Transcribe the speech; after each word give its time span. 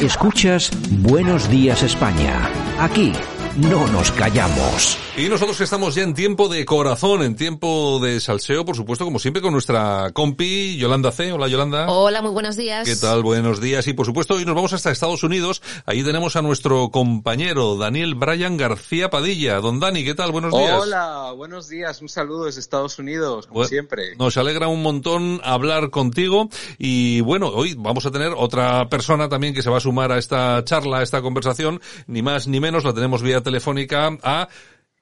Escuchas 0.00 0.70
Buenos 0.90 1.48
Días 1.48 1.82
España. 1.82 2.48
Aquí 2.80 3.12
no 3.56 3.86
nos 3.86 4.10
callamos. 4.12 4.98
Y 5.16 5.28
nosotros 5.28 5.60
estamos 5.60 5.94
ya 5.94 6.02
en 6.02 6.12
tiempo 6.12 6.48
de 6.48 6.64
corazón, 6.64 7.22
en 7.22 7.36
tiempo 7.36 8.00
de 8.00 8.18
salseo, 8.18 8.64
por 8.64 8.74
supuesto, 8.74 9.04
como 9.04 9.20
siempre, 9.20 9.40
con 9.40 9.52
nuestra 9.52 10.10
compi 10.12 10.76
Yolanda 10.76 11.12
C. 11.12 11.30
Hola 11.30 11.46
Yolanda. 11.46 11.86
Hola, 11.88 12.20
muy 12.20 12.32
buenos 12.32 12.56
días. 12.56 12.88
¿Qué 12.88 12.96
tal? 12.96 13.22
Buenos 13.22 13.60
días. 13.60 13.86
Y 13.86 13.92
por 13.92 14.06
supuesto, 14.06 14.34
hoy 14.34 14.44
nos 14.44 14.56
vamos 14.56 14.72
hasta 14.72 14.90
Estados 14.90 15.22
Unidos. 15.22 15.62
Ahí 15.86 16.02
tenemos 16.02 16.34
a 16.34 16.42
nuestro 16.42 16.90
compañero 16.90 17.76
Daniel 17.76 18.16
Bryan 18.16 18.56
García 18.56 19.08
Padilla. 19.08 19.60
Don 19.60 19.78
Dani, 19.78 20.04
¿qué 20.04 20.14
tal? 20.14 20.32
Buenos 20.32 20.52
días. 20.52 20.80
Hola, 20.80 21.32
buenos 21.36 21.68
días. 21.68 22.02
Un 22.02 22.08
saludo 22.08 22.46
desde 22.46 22.58
Estados 22.58 22.98
Unidos, 22.98 23.46
como 23.46 23.64
siempre. 23.66 24.16
Nos 24.18 24.36
alegra 24.36 24.66
un 24.66 24.82
montón 24.82 25.40
hablar 25.44 25.90
contigo. 25.90 26.48
Y 26.76 27.20
bueno, 27.20 27.50
hoy 27.50 27.76
vamos 27.78 28.04
a 28.04 28.10
tener 28.10 28.32
otra 28.36 28.88
persona 28.88 29.28
también 29.28 29.54
que 29.54 29.62
se 29.62 29.70
va 29.70 29.76
a 29.76 29.80
sumar 29.80 30.10
a 30.10 30.18
esta 30.18 30.64
charla, 30.64 30.98
a 30.98 31.02
esta 31.04 31.22
conversación. 31.22 31.80
Ni 32.08 32.20
más 32.20 32.48
ni 32.48 32.58
menos, 32.58 32.82
la 32.82 32.92
tenemos 32.92 33.22
vía 33.22 33.43
telefónica 33.44 34.10
a 34.24 34.48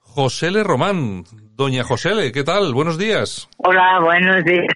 Josele 0.01 0.63
Román. 0.63 1.25
Doña 1.55 1.85
Josele, 1.85 2.33
¿qué 2.33 2.45
tal? 2.45 2.75
Buenos 2.75 2.99
días. 2.99 3.49
Hola, 3.57 4.01
buenos 4.03 4.45
días. 4.45 4.67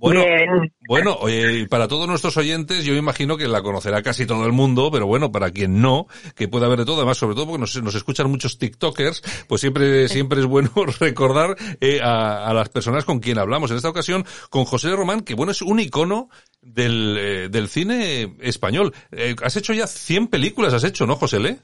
Bueno, 0.00 0.20
Bien. 0.20 0.72
bueno, 0.86 1.16
oye, 1.20 1.66
para 1.68 1.88
todos 1.88 2.06
nuestros 2.06 2.36
oyentes, 2.36 2.84
yo 2.84 2.92
me 2.92 2.98
imagino 2.98 3.36
que 3.36 3.48
la 3.48 3.62
conocerá 3.62 4.02
casi 4.02 4.26
todo 4.26 4.44
el 4.44 4.52
mundo, 4.52 4.90
pero 4.92 5.06
bueno, 5.06 5.32
para 5.32 5.50
quien 5.50 5.80
no, 5.80 6.06
que 6.34 6.48
pueda 6.48 6.66
haber 6.66 6.80
de 6.80 6.84
todo, 6.84 6.96
además, 6.96 7.16
sobre 7.16 7.34
todo 7.34 7.46
porque 7.46 7.60
nos, 7.60 7.82
nos 7.82 7.94
escuchan 7.94 8.30
muchos 8.30 8.58
TikTokers, 8.58 9.46
pues 9.48 9.60
siempre, 9.60 10.08
siempre 10.08 10.40
es 10.40 10.46
bueno 10.46 10.70
recordar 11.00 11.56
eh, 11.80 12.00
a, 12.02 12.46
a, 12.46 12.52
las 12.52 12.68
personas 12.68 13.04
con 13.04 13.20
quien 13.20 13.38
hablamos. 13.38 13.70
En 13.70 13.78
esta 13.78 13.88
ocasión, 13.88 14.26
con 14.50 14.64
José 14.64 14.94
Román, 14.94 15.22
que 15.22 15.34
bueno, 15.34 15.52
es 15.52 15.62
un 15.62 15.80
icono 15.80 16.28
del, 16.60 17.16
eh, 17.18 17.48
del 17.48 17.68
cine 17.68 18.34
español. 18.40 18.92
Eh, 19.12 19.34
has 19.42 19.56
hecho 19.56 19.72
ya 19.72 19.86
100 19.86 20.28
películas, 20.28 20.74
has 20.74 20.84
hecho, 20.84 21.06
¿no, 21.06 21.16
José 21.16 21.40
Le? 21.40 21.58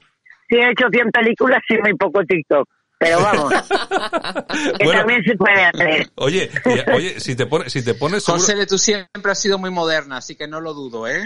Sí, 0.51 0.57
he 0.57 0.69
hecho 0.71 0.87
100 0.91 1.11
películas 1.11 1.61
y 1.69 1.77
muy 1.77 1.93
poco 1.95 2.23
TikTok. 2.25 2.67
Pero 2.99 3.19
vamos, 3.21 3.51
que 4.77 4.83
Bueno. 4.85 4.99
también 4.99 5.23
se 5.23 5.35
puede 5.35 5.63
hacer. 5.63 6.07
Oye, 6.17 6.51
oye, 6.93 7.19
si 7.19 7.35
te 7.35 7.45
pones, 7.47 7.71
si 7.73 7.83
te 7.83 7.95
pones 7.95 8.23
seguro- 8.23 8.41
José, 8.43 8.67
tú 8.67 8.77
siempre 8.77 9.31
has 9.31 9.41
sido 9.41 9.57
muy 9.57 9.71
moderna, 9.71 10.17
así 10.17 10.35
que 10.35 10.47
no 10.47 10.59
lo 10.61 10.73
dudo, 10.73 11.07
¿eh? 11.07 11.23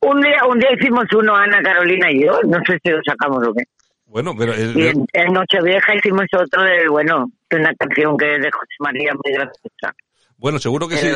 Un 0.00 0.20
día, 0.20 0.44
un 0.48 0.58
día 0.58 0.70
hicimos 0.76 1.04
uno, 1.16 1.36
Ana, 1.36 1.62
Carolina 1.62 2.10
y 2.10 2.24
yo, 2.24 2.40
no 2.48 2.58
sé 2.66 2.76
si 2.82 2.90
lo 2.90 2.98
sacamos 3.06 3.46
o 3.46 3.52
qué. 3.54 3.62
bueno, 4.06 4.34
pero 4.36 4.52
el- 4.52 4.76
Y 4.76 4.88
en, 4.88 5.06
en 5.12 5.32
Nochevieja 5.32 5.94
hicimos 5.94 6.26
otro 6.36 6.64
de, 6.64 6.88
bueno, 6.88 7.30
de 7.50 7.56
una 7.56 7.72
canción 7.74 8.16
que 8.16 8.34
es 8.34 8.42
de 8.42 8.50
José 8.50 8.74
María 8.80 9.12
muy 9.12 9.32
graciosa. 9.32 9.94
Bueno, 10.42 10.58
seguro 10.58 10.88
que 10.88 10.96
sí. 10.98 11.06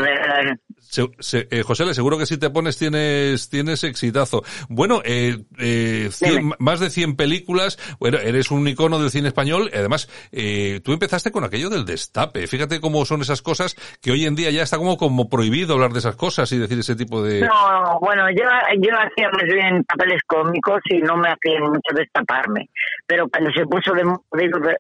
Se- 0.79 1.09
se- 1.19 1.49
eh, 1.51 1.63
José, 1.63 1.85
le 1.85 1.95
seguro 1.95 2.17
que 2.17 2.27
si 2.27 2.39
te 2.39 2.49
pones 2.49 2.79
tienes 2.79 3.51
tienes 3.51 3.83
exitazo. 3.85 4.43
Bueno, 4.69 5.03
eh, 5.05 5.37
eh, 5.59 6.09
cien- 6.11 6.55
más 6.59 6.81
de 6.81 6.89
100 6.91 7.17
películas. 7.17 7.77
Bueno, 7.99 8.19
eres 8.19 8.51
un 8.51 8.67
icono 8.67 8.99
del 8.99 9.11
cine 9.11 9.29
español. 9.29 9.69
Además, 9.75 10.09
eh, 10.33 10.81
tú 10.85 10.93
empezaste 10.93 11.31
con 11.33 11.45
aquello 11.45 11.69
del 11.69 11.85
destape. 11.85 12.47
Fíjate 12.47 12.81
cómo 12.81 13.05
son 13.05 13.21
esas 13.21 13.43
cosas 13.43 13.75
que 14.01 14.13
hoy 14.13 14.25
en 14.27 14.37
día 14.37 14.51
ya 14.51 14.63
está 14.63 14.79
como 14.79 14.97
como 14.97 15.29
prohibido 15.29 15.75
hablar 15.75 15.93
de 15.93 15.99
esas 15.99 16.17
cosas 16.17 16.51
y 16.53 16.59
decir 16.59 16.79
ese 16.79 16.95
tipo 16.97 17.23
de. 17.23 17.41
No, 17.41 17.99
bueno, 18.01 18.31
yo, 18.31 18.45
yo 18.81 18.91
hacía 18.97 19.29
más 19.31 19.45
bien 19.53 19.83
papeles 19.85 20.23
cómicos 20.27 20.81
y 20.89 20.99
no 20.99 21.17
me 21.17 21.29
hacía 21.29 21.59
mucho 21.61 21.95
destaparme. 21.95 22.71
Pero 23.07 23.29
cuando 23.29 23.51
se 23.51 23.65
puso 23.67 23.93
de 23.93 24.05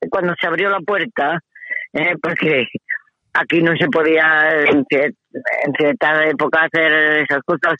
cuando 0.08 0.34
se 0.40 0.46
abrió 0.46 0.70
la 0.70 0.80
puerta, 0.80 1.40
eh, 1.92 2.14
porque 2.22 2.66
aquí 3.40 3.60
no 3.62 3.72
se 3.76 3.86
podía 3.88 4.50
en, 4.66 4.84
cier- 4.84 5.14
en 5.66 5.72
cierta 5.78 6.24
época 6.24 6.64
hacer 6.64 6.92
esas 7.22 7.40
cosas 7.44 7.74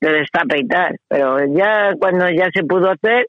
de 0.00 0.12
destape 0.12 0.60
y 0.60 0.68
tal. 0.68 0.96
Pero 1.08 1.38
ya 1.54 1.92
cuando 1.98 2.28
ya 2.30 2.48
se 2.54 2.62
pudo 2.64 2.90
hacer, 2.90 3.26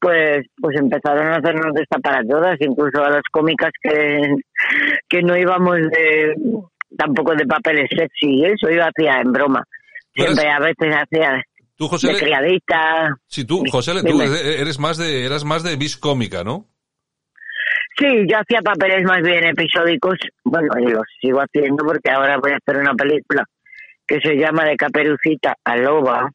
pues 0.00 0.46
pues 0.60 0.76
empezaron 0.78 1.26
a 1.26 1.36
hacernos 1.36 1.74
destapar 1.74 2.18
a 2.20 2.24
todas, 2.24 2.56
incluso 2.60 3.02
a 3.02 3.10
las 3.10 3.22
cómicas 3.32 3.70
que, 3.82 4.34
que 5.08 5.22
no 5.22 5.36
íbamos 5.36 5.76
de 5.76 6.34
tampoco 6.96 7.34
de 7.34 7.46
papeles 7.46 7.88
sexy 7.90 8.30
y 8.40 8.44
eso 8.46 8.70
yo 8.70 8.82
hacía 8.82 9.20
en 9.20 9.32
broma. 9.32 9.62
Siempre 10.14 10.48
a 10.50 10.58
veces 10.60 10.94
hacía 10.94 11.42
Tú, 11.76 11.86
José, 11.86 12.08
de 12.12 12.18
criadita. 12.18 13.14
si 13.28 13.44
tú, 13.44 13.62
José, 13.70 13.92
tú 14.04 14.20
eres 14.20 14.80
más 14.80 14.96
de 14.98 15.24
eras 15.24 15.44
más 15.44 15.62
de 15.62 15.76
bis 15.76 15.96
cómica, 15.96 16.42
¿no? 16.42 16.64
Sí, 17.98 18.06
yo 18.28 18.38
hacía 18.38 18.60
papeles 18.62 19.04
más 19.04 19.22
bien 19.22 19.44
episódicos. 19.44 20.18
Bueno, 20.44 20.68
y 20.78 20.86
los 20.86 21.04
sigo 21.20 21.40
haciendo 21.40 21.84
porque 21.84 22.10
ahora 22.10 22.36
voy 22.38 22.52
a 22.52 22.56
hacer 22.56 22.80
una 22.80 22.94
película 22.94 23.44
que 24.06 24.20
se 24.20 24.36
llama 24.36 24.64
De 24.64 24.76
Caperucita 24.76 25.56
a 25.64 25.76
Loba, 25.76 26.30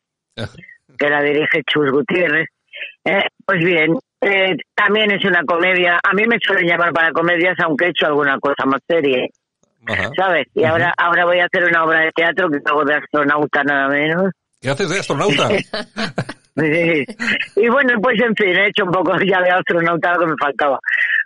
que 0.98 1.10
la 1.10 1.22
dirige 1.22 1.64
Chus 1.66 1.90
Gutiérrez. 1.90 2.50
Eh, 3.06 3.28
pues 3.46 3.64
bien, 3.64 3.94
eh, 4.22 4.58
también 4.76 5.12
es 5.12 5.24
una 5.26 5.44
comedia. 5.44 6.00
A 6.04 6.14
mí 6.14 6.28
me 6.28 6.38
suelen 6.40 6.68
llamar 6.68 6.92
para 6.92 7.12
comedias, 7.12 7.56
aunque 7.64 7.86
he 7.86 7.90
hecho 7.90 8.08
alguna 8.08 8.38
cosa 8.40 8.66
más 8.66 8.82
serie, 8.86 9.30
Ajá. 9.88 10.12
¿sabes? 10.16 10.48
Y 10.54 10.66
ahora, 10.66 10.94
ahora 10.98 11.26
voy 11.26 11.40
a 11.40 11.46
hacer 11.46 11.64
una 11.64 11.86
obra 11.86 12.02
de 12.02 12.12
teatro 12.12 12.50
que 12.50 12.60
hago 12.66 12.84
de 12.84 12.96
astronauta 12.96 13.64
nada 13.64 13.88
menos. 13.88 14.32
¿Qué 14.62 14.70
haces 14.70 14.90
de 14.90 15.00
astronauta? 15.00 15.50
Sí. 16.56 17.06
Y 17.56 17.68
bueno, 17.68 18.00
pues 18.00 18.22
en 18.22 18.36
fin, 18.36 18.56
he 18.56 18.68
hecho 18.68 18.86
un 18.86 18.92
poco 18.92 19.14
ya 19.26 19.42
de 19.42 19.50
astronauta 19.50 20.14
lo 20.14 20.20
que 20.20 20.26
me 20.28 20.36
faltaba. 20.40 20.80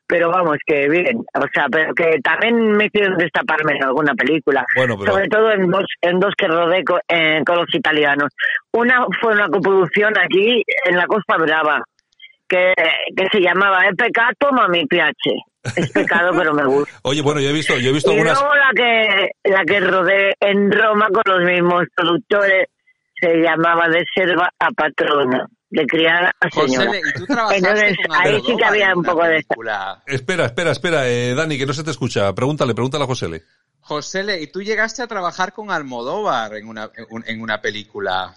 Pero 0.08 0.30
vamos, 0.30 0.56
que 0.66 0.88
bien. 0.88 1.18
O 1.36 1.46
sea, 1.54 1.66
pero 1.70 1.94
que 1.94 2.20
también 2.24 2.72
me 2.72 2.86
hicieron 2.86 3.18
destaparme 3.18 3.74
en 3.76 3.84
alguna 3.84 4.14
película. 4.14 4.66
Bueno, 4.76 4.96
pero- 4.98 5.12
Sobre 5.12 5.28
todo 5.28 5.52
en 5.52 5.70
dos, 5.70 5.84
en 6.02 6.20
dos 6.20 6.34
que 6.38 6.48
rodé 6.48 6.84
co- 6.86 7.00
eh, 7.10 7.42
con, 7.46 7.58
los 7.58 7.74
italianos. 7.74 8.30
Una 8.72 9.06
fue 9.22 9.34
una 9.34 9.48
coproducción 9.50 10.14
aquí 10.18 10.64
en 10.86 10.96
la 10.98 11.06
Costa 11.08 11.36
Brava, 11.38 11.84
que, 12.48 12.74
que 13.16 13.28
se 13.32 13.42
llamaba 13.42 13.82
El 13.86 13.96
pecado 13.98 14.32
ma 14.54 14.68
mi 14.70 14.86
piace. 14.86 15.36
Es 15.76 15.92
pecado, 15.92 16.32
pero 16.38 16.54
me 16.54 16.64
gusta. 16.64 16.90
Oye, 17.04 17.22
bueno, 17.22 17.42
yo 17.42 17.50
he 17.50 17.54
visto, 17.54 17.78
yo 17.78 17.90
he 17.90 17.94
visto 17.94 18.12
Y 18.12 18.14
algunas. 18.14 18.40
luego 18.40 18.56
la 18.56 18.72
que, 18.74 19.32
la 19.44 19.66
que 19.66 19.80
rodé 19.82 20.34
en 20.40 20.72
Roma 20.72 21.08
con 21.10 21.24
los 21.26 21.44
mismos 21.44 21.84
productores 21.94 22.68
se 23.20 23.36
llamaba 23.38 23.88
De 23.90 24.06
Serva 24.14 24.50
a 24.60 24.70
Patrona, 24.72 25.48
de 25.70 25.86
criada 25.86 26.32
a 26.40 26.50
señora. 26.50 26.86
José, 26.88 27.02
¿y 27.06 27.14
tú 27.20 27.26
trabajaste 27.26 27.58
Entonces, 27.58 27.98
con 28.08 28.16
ahí 28.18 28.42
sí 28.46 28.56
que 28.58 28.66
había 28.66 28.94
un 28.94 29.00
una 29.00 29.12
poco 29.12 29.24
de... 29.26 29.30
película? 29.36 30.04
Espera, 30.06 30.46
espera, 30.46 30.72
espera, 30.72 31.08
eh, 31.08 31.34
Dani, 31.36 31.58
que 31.58 31.66
no 31.66 31.74
se 31.74 31.84
te 31.84 31.92
escucha. 31.92 32.34
Pregúntale, 32.34 32.74
pregúntale 32.74 33.04
a 33.04 33.08
José. 33.08 33.28
Le. 33.30 33.44
José, 33.82 34.42
¿y 34.42 34.48
tú 34.48 34.62
llegaste 34.62 35.02
a 35.02 35.08
trabajar 35.08 35.54
con 35.54 35.72
Almodóvar 35.72 36.56
en 36.56 36.68
una, 36.68 36.90
en- 37.26 37.42
una 37.42 37.62
película? 37.62 38.36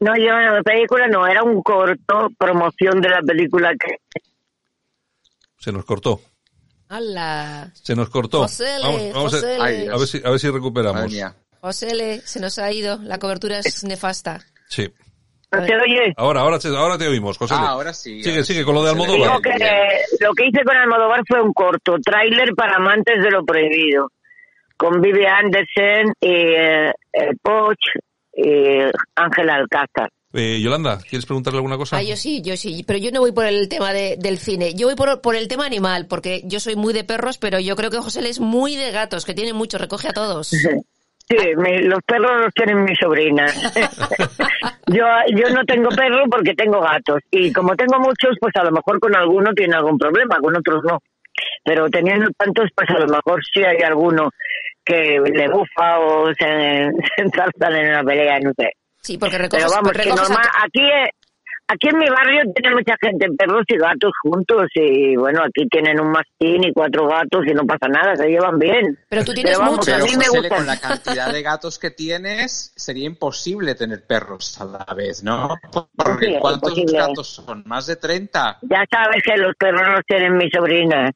No, 0.00 0.16
yo 0.16 0.30
en 0.32 0.54
la 0.54 0.62
película 0.62 1.06
no, 1.08 1.26
era 1.26 1.42
un 1.42 1.62
corto, 1.62 2.28
promoción 2.38 3.00
de 3.00 3.08
la 3.08 3.20
película 3.20 3.70
que... 3.78 3.96
Se 5.58 5.70
nos 5.72 5.84
cortó. 5.84 6.20
¡Hala! 6.88 7.70
Se 7.74 7.94
nos 7.94 8.10
cortó. 8.10 8.42
Josele, 8.42 8.82
vamos, 8.84 9.12
vamos 9.14 9.32
Josele. 9.32 9.56
a, 9.60 9.64
Ay, 9.64 9.76
a 9.76 9.80
Dios. 9.82 9.98
ver 10.00 10.08
si, 10.08 10.26
a 10.26 10.30
ver 10.30 10.38
si 10.40 10.50
recuperamos. 10.50 11.12
Mía. 11.62 11.68
José 11.68 11.94
Le, 11.94 12.20
se 12.20 12.40
nos 12.40 12.58
ha 12.58 12.70
ido. 12.72 12.98
La 13.02 13.18
cobertura 13.18 13.58
es 13.58 13.84
nefasta. 13.84 14.40
Sí. 14.68 14.88
¿No 15.52 15.62
te 15.66 15.74
oyes? 15.74 16.14
Ahora, 16.16 16.40
ahora, 16.40 16.58
te- 16.58 16.68
ahora 16.68 16.96
te 16.96 17.06
oímos, 17.06 17.36
José. 17.36 17.52
Ah, 17.56 17.68
ahora 17.70 17.92
sí. 17.92 18.22
Sigue, 18.22 18.36
ahora 18.36 18.44
sigue 18.44 18.58
sí, 18.60 18.64
con 18.64 18.74
lo 18.74 18.82
de. 18.84 18.90
Almodóvar. 18.90 19.18
Digo 19.28 19.40
que 19.42 20.24
lo 20.24 20.32
que 20.32 20.46
hice 20.46 20.64
con 20.64 20.74
Almodóvar 20.76 21.20
fue 21.28 21.42
un 21.42 21.52
corto, 21.52 21.96
tráiler 22.02 22.54
para 22.56 22.76
amantes 22.76 23.22
de 23.22 23.30
lo 23.30 23.44
prohibido, 23.44 24.08
con 24.78 25.00
Vivi 25.02 25.26
Anderson 25.26 26.14
y 26.20 26.32
eh, 26.32 26.92
el 27.12 27.36
Poch 27.42 27.76
y 28.34 28.78
Ángela 29.14 29.56
Alcázar. 29.56 30.08
Eh, 30.32 30.58
Yolanda, 30.62 30.96
¿quieres 31.06 31.26
preguntarle 31.26 31.58
alguna 31.58 31.76
cosa? 31.76 31.98
Ah, 31.98 32.02
yo 32.02 32.16
sí, 32.16 32.40
yo 32.40 32.56
sí. 32.56 32.82
Pero 32.86 32.98
yo 32.98 33.10
no 33.12 33.20
voy 33.20 33.32
por 33.32 33.44
el 33.44 33.68
tema 33.68 33.92
de- 33.92 34.16
del 34.18 34.38
cine. 34.38 34.72
Yo 34.72 34.86
voy 34.86 34.96
por, 34.96 35.20
por 35.20 35.36
el 35.36 35.48
tema 35.48 35.66
animal, 35.66 36.06
porque 36.08 36.40
yo 36.46 36.60
soy 36.60 36.74
muy 36.76 36.94
de 36.94 37.04
perros, 37.04 37.36
pero 37.36 37.60
yo 37.60 37.76
creo 37.76 37.90
que 37.90 37.98
José 37.98 38.22
Le 38.22 38.30
es 38.30 38.40
muy 38.40 38.74
de 38.76 38.90
gatos, 38.90 39.26
que 39.26 39.34
tiene 39.34 39.52
mucho, 39.52 39.76
recoge 39.76 40.08
a 40.08 40.12
todos. 40.14 40.50
Sí, 41.38 41.56
mi- 41.56 41.82
los 41.84 42.00
perros 42.06 42.30
los 42.42 42.54
tienen 42.54 42.84
mis 42.84 42.98
sobrinas. 42.98 43.52
yo, 44.88 45.04
yo 45.28 45.48
no 45.54 45.64
tengo 45.64 45.88
perro 45.88 46.24
porque 46.30 46.52
tengo 46.54 46.80
gatos. 46.80 47.20
Y 47.30 47.52
como 47.52 47.74
tengo 47.74 47.98
muchos, 47.98 48.36
pues 48.40 48.54
a 48.56 48.64
lo 48.64 48.70
mejor 48.70 49.00
con 49.00 49.14
alguno 49.16 49.52
tiene 49.54 49.74
algún 49.76 49.96
problema, 49.98 50.36
con 50.40 50.54
otros 50.56 50.82
no. 50.84 50.98
Pero 51.64 51.88
teniendo 51.88 52.28
tantos, 52.36 52.68
pues 52.74 52.90
a 52.90 52.98
lo 52.98 53.06
mejor 53.06 53.40
sí 53.52 53.64
hay 53.64 53.78
alguno 53.82 54.30
que 54.84 55.20
le 55.24 55.48
bufa 55.48 55.98
o 56.00 56.26
se, 56.34 56.34
se 57.16 57.22
enzarzan 57.22 57.76
en 57.76 57.88
una 57.90 58.02
pelea, 58.04 58.38
no 58.40 58.52
sé. 58.56 58.72
Sí, 59.00 59.16
porque 59.18 59.36
Pero 59.36 59.44
recoges, 59.48 59.70
vamos, 59.74 59.92
que 59.92 60.08
normal, 60.10 60.46
aquí, 60.62 60.82
aquí 61.68 61.88
en 61.88 61.98
mi 61.98 62.08
barrio 62.08 62.42
tiene 62.54 62.74
mucha 62.74 62.94
gente 63.00 63.26
perros 63.36 63.64
y 63.68 63.76
gatos 63.76 64.12
juntos 64.22 64.66
y 64.74 65.16
bueno, 65.16 65.40
aquí 65.42 65.66
tienen 65.68 66.00
un 66.00 66.10
mastín 66.10 66.64
y 66.64 66.72
cuatro 66.72 67.06
gatos 67.08 67.44
y 67.46 67.54
no 67.54 67.64
pasa 67.64 67.88
nada, 67.88 68.14
se 68.16 68.28
llevan 68.28 68.58
bien. 68.58 68.98
Pero 69.08 69.24
tú 69.24 69.32
tienes 69.32 69.58
muchos. 69.60 69.88
a 69.88 69.98
me 69.98 70.28
gusta. 70.40 70.48
con 70.56 70.66
la 70.66 70.78
cantidad 70.78 71.32
de 71.32 71.42
gatos 71.42 71.78
que 71.78 71.90
tienes, 71.90 72.72
sería 72.76 73.06
imposible 73.06 73.74
tener 73.74 74.06
perros 74.06 74.60
a 74.60 74.64
la 74.64 74.94
vez, 74.94 75.22
¿no? 75.22 75.56
Porque 75.96 76.26
Sí, 76.26 76.36
¿cuántos 76.40 76.70
imposible. 76.76 76.98
gatos 76.98 77.28
son? 77.28 77.62
¿Más 77.66 77.86
de 77.86 77.96
30? 77.96 78.58
Ya 78.62 78.84
sabes 78.90 79.22
que 79.24 79.36
los 79.36 79.54
perros 79.56 79.88
los 79.88 80.00
tienen 80.06 80.36
mis 80.36 80.50
sobrinas. 80.52 81.10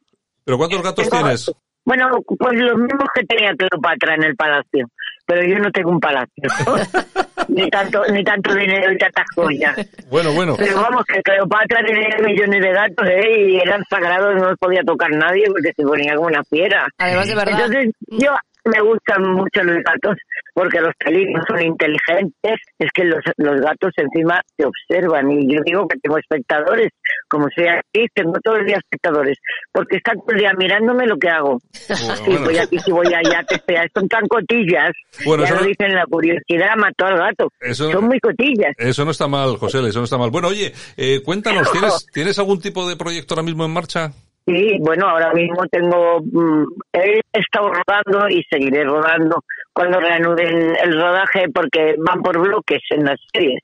¿Pero 0.45 0.59
cuántos 0.59 0.83
gatos 0.83 1.09
tienes? 1.11 1.53
Bueno, 1.85 2.09
pues 2.39 2.59
los 2.59 2.77
mismos 2.79 3.09
que 3.15 3.25
tenía 3.25 3.55
Cleopatra 3.55 4.15
en 4.17 4.25
el 4.25 4.35
palacio, 4.35 4.87
pero 5.27 5.43
yo 5.45 5.59
no 5.59 5.71
tengo 5.71 5.91
un 5.91 6.01
palacio. 6.01 6.45
ni 7.49 7.69
tanto 7.69 8.03
ni 8.13 8.25
tanto 8.25 8.55
dinero 8.55 8.93
y 8.93 8.99
tantas 8.99 9.27
joyas. 9.35 9.77
Bueno, 10.09 10.33
bueno. 10.33 10.55
Pero 10.57 10.77
vamos, 10.77 11.05
que 11.05 11.23
Cleopatra 11.23 11.83
tenía 11.85 12.09
millones 12.25 12.63
de 12.63 12.73
gatos, 12.73 13.09
¿eh? 13.09 13.51
Y 13.51 13.57
eran 13.57 13.83
sagrados, 13.89 14.35
no 14.37 14.51
los 14.51 14.59
podía 14.59 14.83
tocar 14.83 15.11
nadie 15.11 15.45
porque 15.49 15.73
se 15.75 15.83
ponía 15.83 16.15
como 16.15 16.29
una 16.29 16.45
fiera. 16.45 16.87
Además 16.99 17.27
de 17.27 17.35
verdad. 17.35 17.53
Entonces, 17.53 17.95
yo 18.09 18.33
me 18.67 18.81
gustan 18.81 19.23
mucho 19.33 19.63
los 19.63 19.77
gatos 19.79 20.17
porque 20.55 20.81
los 20.81 20.93
felinos 21.03 21.45
son 21.49 21.63
inteligentes. 21.63 22.57
Es 22.79 22.91
que 22.95 23.05
los, 23.05 23.21
los 23.37 23.61
gatos 23.61 23.93
encima 23.97 24.41
te 24.57 24.65
observan. 24.67 25.31
Y 25.31 25.55
yo 25.55 25.61
digo 25.65 25.87
que 25.89 25.99
tengo 26.01 26.19
espectadores. 26.19 26.89
Como 27.29 27.47
soy 27.55 27.67
aquí, 27.69 28.07
tengo 28.15 28.35
todo 28.43 28.57
el 28.57 28.67
día 28.67 28.77
espectadores. 28.79 29.39
Porque 29.73 29.97
están 29.99 30.17
todo 30.19 30.31
el 30.35 30.39
día 30.41 30.53
mirándome 30.57 31.07
lo 31.07 31.17
que 31.19 31.29
hago. 31.29 31.59
Bueno, 31.89 32.17
Si 32.17 32.31
bueno. 32.31 32.45
voy 32.47 32.59
aquí, 32.59 32.79
si 32.79 32.91
voy 32.93 33.07
allá, 33.13 33.43
te 33.47 33.57
esperas. 33.57 33.87
Son 33.95 34.09
tan 34.09 34.27
cotillas. 34.27 34.93
Bueno, 35.25 35.43
ya 35.45 35.49
eso 35.51 35.55
lo 35.57 35.61
no- 35.63 35.67
dicen, 35.69 35.95
la 35.95 36.07
curiosidad 36.07 36.77
mató 36.77 37.07
al 37.07 37.19
gato. 37.19 37.49
Eso- 37.61 37.91
Son 37.93 38.05
muy 38.07 38.19
cotillas. 38.21 38.75
Eso 38.79 39.05
no 39.05 39.11
está 39.11 39.29
mal, 39.29 39.57
José, 39.57 39.79
eso 39.87 39.99
no 39.99 40.05
está 40.05 40.17
mal. 40.19 40.31
Bueno, 40.31 40.49
oye, 40.49 40.73
eh, 40.97 41.21
cuéntanos, 41.25 41.71
¿tienes, 41.73 42.07
¿tienes 42.13 42.39
algún 42.39 42.61
tipo 42.61 42.89
de 42.89 42.97
proyecto 42.97 43.35
ahora 43.35 43.43
mismo 43.45 43.65
en 43.65 43.71
marcha? 43.73 44.13
Sí, 44.47 44.79
bueno, 44.81 45.09
ahora 45.09 45.33
mismo 45.33 45.67
tengo, 45.67 46.21
mm, 46.21 46.65
he 46.93 47.21
estado 47.33 47.73
rodando 47.73 48.29
y 48.29 48.45
seguiré 48.49 48.85
rodando 48.85 49.43
cuando 49.73 49.99
reanuden 49.99 50.77
el 50.83 50.95
rodaje 50.95 51.47
porque 51.53 51.97
van 51.99 52.23
por 52.23 52.39
bloques 52.39 52.81
en 52.91 53.05
las 53.05 53.19
series. 53.33 53.61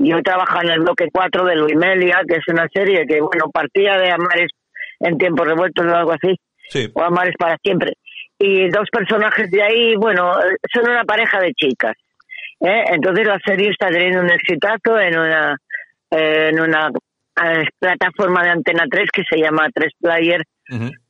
Yo 0.00 0.20
trabajo 0.22 0.60
en 0.62 0.70
el 0.70 0.80
bloque 0.80 1.06
4 1.12 1.44
de 1.44 1.54
Luimelia, 1.56 2.22
que 2.28 2.36
es 2.36 2.44
una 2.48 2.66
serie 2.72 3.06
que, 3.06 3.20
bueno, 3.20 3.48
partía 3.52 3.96
de 3.96 4.10
Amares 4.10 4.50
en 5.00 5.18
tiempos 5.18 5.46
revueltos 5.46 5.86
o 5.86 5.94
algo 5.94 6.12
así, 6.12 6.34
Sí. 6.68 6.90
o 6.94 7.02
Amares 7.02 7.34
para 7.38 7.56
siempre. 7.62 7.92
Y 8.40 8.68
dos 8.70 8.88
personajes 8.90 9.50
de 9.50 9.62
ahí, 9.62 9.94
bueno, 9.96 10.32
son 10.72 10.90
una 10.90 11.04
pareja 11.04 11.40
de 11.40 11.52
chicas. 11.54 11.94
¿eh? 12.60 12.84
Entonces 12.92 13.26
la 13.26 13.38
serie 13.44 13.70
está 13.70 13.88
teniendo 13.88 14.20
un 14.20 14.30
exitazo 14.30 14.98
en 14.98 15.18
una, 15.18 15.56
eh, 16.10 16.48
en 16.50 16.60
una 16.60 16.90
eh, 17.44 17.64
plataforma 17.78 18.42
de 18.42 18.50
Antena 18.50 18.84
3 18.90 19.10
que 19.12 19.22
se 19.28 19.38
llama 19.38 19.68
3 19.74 19.92
Player, 20.00 20.42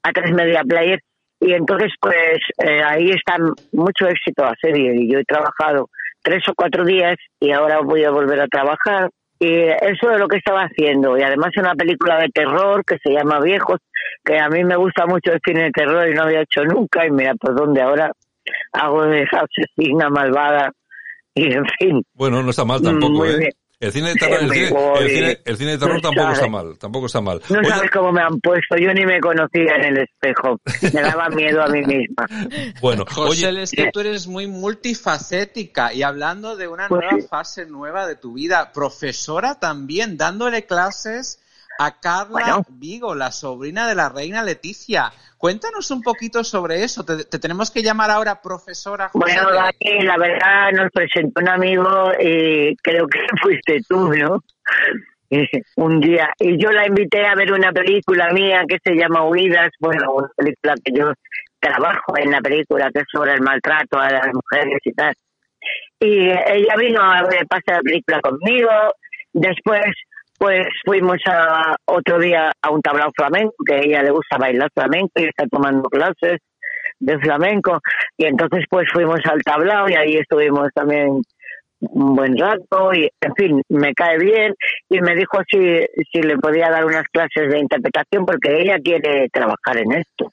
a 0.02 0.12
3 0.12 0.32
Media 0.32 0.62
Player. 0.62 1.00
Y 1.40 1.52
entonces, 1.52 1.92
pues 2.00 2.38
eh, 2.58 2.82
ahí 2.82 3.10
está 3.10 3.36
mucho 3.72 4.08
éxito 4.08 4.44
la 4.44 4.54
serie. 4.60 4.94
Y 4.96 5.12
yo 5.12 5.20
he 5.20 5.24
trabajado 5.24 5.88
tres 6.22 6.42
o 6.48 6.54
cuatro 6.54 6.84
días 6.84 7.16
y 7.40 7.52
ahora 7.52 7.80
voy 7.80 8.04
a 8.04 8.10
volver 8.10 8.40
a 8.40 8.48
trabajar. 8.48 9.10
Y 9.40 9.54
eso 9.54 10.10
es 10.10 10.18
lo 10.18 10.26
que 10.26 10.38
estaba 10.38 10.62
haciendo. 10.62 11.16
Y 11.16 11.22
además 11.22 11.50
una 11.56 11.74
película 11.74 12.18
de 12.18 12.28
terror 12.28 12.84
que 12.84 12.98
se 13.02 13.12
llama 13.12 13.40
Viejos, 13.40 13.78
que 14.24 14.36
a 14.36 14.48
mí 14.48 14.64
me 14.64 14.74
gusta 14.76 15.06
mucho 15.06 15.32
el 15.32 15.40
cine 15.44 15.64
de 15.64 15.70
terror 15.70 16.08
y 16.08 16.14
no 16.14 16.24
había 16.24 16.40
hecho 16.40 16.64
nunca. 16.64 17.06
Y 17.06 17.12
mira, 17.12 17.34
por 17.36 17.54
dónde 17.54 17.82
ahora 17.82 18.10
hago 18.72 19.04
de 19.04 19.24
asesina 19.30 20.10
malvada. 20.10 20.72
Y 21.34 21.52
en 21.52 21.64
fin, 21.78 22.02
Bueno, 22.14 22.42
no 22.42 22.50
está 22.50 22.64
mal 22.64 22.82
tampoco, 22.82 23.12
Muy 23.12 23.28
¿eh? 23.28 23.38
bien. 23.38 23.52
El 23.80 23.92
cine 23.92 24.08
de 24.08 24.14
terror, 24.16 24.40
el 24.42 24.50
cine, 24.50 24.68
el 24.98 25.08
cine, 25.08 25.40
el 25.44 25.56
cine 25.56 25.70
de 25.70 25.78
terror 25.78 25.94
No 25.94 26.00
tampoco 26.00 26.22
sabe. 26.22 26.32
está 26.34 26.48
mal, 26.48 26.78
tampoco 26.78 27.06
está 27.06 27.20
mal. 27.20 27.40
no 27.48 27.58
Oye, 27.60 27.68
sabes 27.68 27.90
cómo 27.92 28.10
me 28.10 28.22
han 28.22 28.40
puesto. 28.40 28.76
Yo 28.76 28.92
ni 28.92 29.06
me 29.06 29.20
conocía 29.20 29.76
en 29.76 29.84
el 29.84 29.98
espejo. 29.98 30.60
Me 30.92 31.00
daba 31.00 31.28
miedo 31.28 31.62
a 31.62 31.68
mí 31.68 31.82
misma. 31.82 32.26
bueno, 32.80 33.04
José, 33.08 33.46
oye, 33.46 33.62
es 33.62 33.70
que 33.70 33.90
tú 33.92 34.00
eres 34.00 34.26
muy 34.26 34.48
multifacética 34.48 35.92
y 35.92 36.02
hablando 36.02 36.56
de 36.56 36.66
una 36.66 36.88
Pues 36.88 37.02
nueva 37.08 37.28
fase 37.28 37.66
nueva 37.66 38.06
de 38.08 38.16
tu 38.16 38.32
vida, 38.32 38.72
profesora 38.72 39.60
también, 39.60 40.16
dándole 40.16 40.66
clases 40.66 41.40
a 41.78 42.00
Carla 42.00 42.30
Bueno. 42.30 42.62
Vigo, 42.68 43.14
la 43.14 43.30
sobrina 43.30 43.88
de 43.88 43.94
la 43.94 44.08
reina 44.08 44.42
Leticia. 44.42 45.12
Cuéntanos 45.36 45.90
un 45.90 46.02
poquito 46.02 46.42
sobre 46.42 46.82
eso. 46.82 47.04
Te, 47.04 47.24
te 47.24 47.38
tenemos 47.38 47.70
que 47.70 47.82
llamar 47.82 48.10
ahora 48.10 48.42
profesora 48.42 49.08
José. 49.08 49.34
Bueno, 49.34 49.52
Dani, 49.52 50.02
la 50.02 50.18
verdad 50.18 50.72
nos 50.72 50.90
presentó 50.90 51.40
un 51.40 51.48
amigo 51.48 52.12
y 52.18 52.76
creo 52.76 53.06
que 53.06 53.20
fuiste 53.42 53.80
tú, 53.88 54.12
¿no? 54.12 54.42
Eh, 55.30 55.46
un 55.76 56.00
día. 56.00 56.30
Y 56.38 56.60
yo 56.62 56.70
la 56.72 56.86
invité 56.86 57.26
a 57.26 57.34
ver 57.34 57.52
una 57.52 57.72
película 57.72 58.32
mía 58.32 58.64
que 58.68 58.78
se 58.82 58.94
llama 58.94 59.24
Huidas, 59.26 59.70
bueno, 59.78 60.12
una 60.12 60.30
película 60.36 60.74
que 60.84 60.92
yo 60.92 61.12
trabajo 61.60 62.16
en 62.16 62.30
la 62.30 62.40
película, 62.40 62.90
que 62.92 63.00
es 63.00 63.06
sobre 63.10 63.34
el 63.34 63.40
maltrato 63.40 63.98
a 63.98 64.10
las 64.10 64.28
mujeres 64.32 64.78
y 64.84 64.92
tal. 64.92 65.14
Y 66.00 66.30
ella 66.30 66.76
vino 66.76 67.02
a 67.02 67.22
ver 67.22 67.46
pasar 67.48 67.76
la 67.76 67.82
película 67.82 68.20
conmigo. 68.20 68.70
Después, 69.32 69.84
pues 70.38 70.68
fuimos 70.84 71.18
a 71.26 71.76
otro 71.84 72.18
día 72.18 72.52
a 72.62 72.70
un 72.70 72.80
tablao 72.80 73.10
flamenco, 73.14 73.54
que 73.66 73.74
a 73.74 73.80
ella 73.80 74.02
le 74.02 74.10
gusta 74.10 74.38
bailar 74.38 74.70
flamenco 74.72 75.12
y 75.16 75.24
está 75.24 75.46
tomando 75.46 75.88
clases 75.88 76.38
de 77.00 77.18
flamenco. 77.18 77.80
Y 78.16 78.24
entonces, 78.24 78.64
pues 78.70 78.86
fuimos 78.92 79.20
al 79.24 79.42
tablao 79.42 79.88
y 79.88 79.94
ahí 79.94 80.16
estuvimos 80.16 80.68
también 80.74 81.20
un 81.80 82.16
buen 82.16 82.36
rato 82.36 82.92
y 82.92 83.08
en 83.20 83.34
fin 83.34 83.62
me 83.68 83.94
cae 83.94 84.18
bien. 84.18 84.54
Y 84.88 85.00
me 85.00 85.14
dijo 85.14 85.38
si 85.50 85.84
si 86.12 86.22
le 86.22 86.36
podía 86.38 86.70
dar 86.70 86.84
unas 86.84 87.04
clases 87.12 87.50
de 87.50 87.58
interpretación 87.58 88.24
porque 88.24 88.60
ella 88.60 88.78
quiere 88.82 89.28
trabajar 89.32 89.76
en 89.76 89.92
esto. 89.92 90.32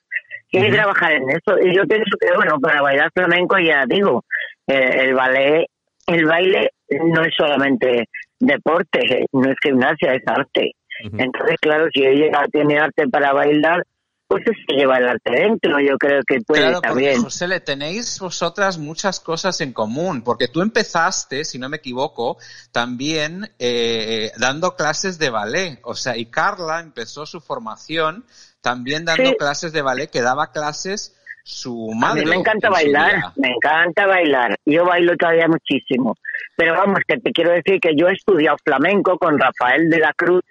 Quiere 0.49 0.71
trabajar 0.71 1.13
en 1.13 1.29
esto. 1.29 1.57
Y 1.59 1.75
yo 1.75 1.83
pienso 1.85 2.17
que 2.19 2.35
bueno 2.35 2.59
para 2.59 2.81
bailar 2.81 3.11
flamenco 3.13 3.57
ya 3.59 3.85
digo 3.87 4.23
eh, 4.67 5.03
el 5.03 5.13
ballet 5.13 5.65
el 6.07 6.25
baile 6.25 6.69
no 6.89 7.23
es 7.23 7.33
solamente 7.35 8.05
deporte 8.39 9.25
no 9.31 9.49
es 9.49 9.55
gimnasia 9.63 10.13
es 10.13 10.23
arte 10.25 10.71
Ujú. 11.05 11.15
entonces 11.19 11.57
claro 11.61 11.87
si 11.93 12.03
ella 12.05 12.45
tiene 12.51 12.79
arte 12.79 13.07
para 13.07 13.33
bailar 13.33 13.83
pues 14.27 14.43
es 14.47 14.57
que 14.67 14.75
lleva 14.75 14.97
el 14.97 15.07
arte 15.07 15.31
dentro 15.31 15.79
yo 15.79 15.97
creo 15.97 16.21
que 16.27 16.39
puede 16.41 16.61
Claro, 16.63 16.81
también 16.81 17.21
José, 17.21 17.47
le 17.47 17.59
tenéis 17.59 18.19
vosotras 18.19 18.79
muchas 18.79 19.19
cosas 19.19 19.61
en 19.61 19.71
común, 19.71 20.23
porque 20.23 20.47
tú 20.47 20.61
empezaste, 20.63 21.45
si 21.45 21.59
no 21.59 21.69
me 21.69 21.77
equivoco, 21.77 22.37
también 22.71 23.51
eh, 23.59 24.31
dando 24.39 24.75
clases 24.75 25.19
de 25.19 25.29
ballet, 25.29 25.79
o 25.83 25.93
sea, 25.93 26.17
y 26.17 26.25
Carla 26.25 26.79
empezó 26.79 27.27
su 27.27 27.39
formación 27.39 28.25
también 28.61 29.05
dando 29.05 29.29
Sí. 29.29 29.35
clases 29.37 29.73
de 29.73 29.83
ballet, 29.83 30.09
que 30.09 30.23
daba 30.23 30.51
clases 30.51 31.14
su 31.47 31.89
A 31.93 31.95
madre. 31.95 32.23
mí 32.23 32.29
me 32.31 32.35
encanta 32.37 32.67
en 32.67 32.73
bailar, 32.73 33.15
me 33.35 33.49
encanta 33.49 34.07
bailar. 34.07 34.55
Yo 34.65 34.83
bailo 34.83 35.15
todavía 35.15 35.47
muchísimo. 35.47 36.17
Pero 36.57 36.73
vamos, 36.73 36.99
que 37.07 37.17
te 37.19 37.31
quiero 37.31 37.51
decir 37.51 37.79
que 37.79 37.95
yo 37.95 38.07
he 38.09 38.13
estudiado 38.13 38.57
flamenco 38.63 39.17
con 39.19 39.37
Rafael 39.39 39.87
de 39.89 39.99
la 39.99 40.11
Cruz 40.13 40.41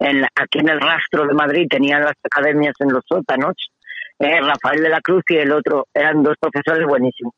en, 0.00 0.24
aquí 0.24 0.58
en 0.58 0.68
el 0.70 0.80
rastro 0.80 1.24
de 1.26 1.34
Madrid. 1.34 1.66
Tenían 1.70 2.02
las 2.02 2.14
academias 2.24 2.74
en 2.80 2.92
los 2.92 3.04
sótanos. 3.08 3.54
Eh, 4.18 4.40
Rafael 4.40 4.82
de 4.82 4.88
la 4.88 5.00
Cruz 5.00 5.22
y 5.28 5.36
el 5.36 5.52
otro 5.52 5.86
eran 5.94 6.22
dos 6.24 6.34
profesores 6.40 6.84
buenísimos. 6.86 7.32